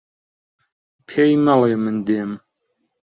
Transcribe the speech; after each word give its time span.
پێی 1.07 1.33
مەڵێ 1.45 1.75
من 1.83 1.97
دێم. 2.07 2.31